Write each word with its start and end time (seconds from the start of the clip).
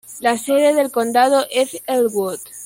La 0.19 0.35
sede 0.39 0.73
del 0.73 0.89
condado 0.91 1.45
es 1.51 1.79
Elwood. 1.85 2.39